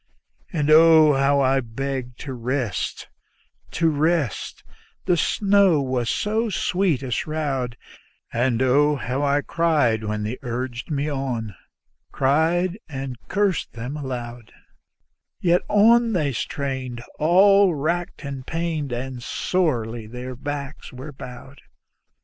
[0.51, 3.07] And oh, how I begged to rest,
[3.69, 4.63] to rest
[5.05, 7.77] the snow was so sweet a shroud;
[8.33, 11.53] And oh, how I cried when they urged me on,
[12.11, 14.51] cried and cursed them aloud;
[15.39, 21.61] Yet on they strained, all racked and pained, and sorely their backs were bowed.